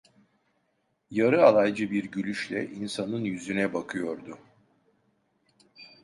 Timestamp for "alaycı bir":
1.45-2.03